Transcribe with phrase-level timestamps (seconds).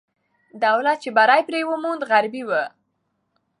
[0.63, 2.63] دولت چې بری پرې وموند، غربي وو.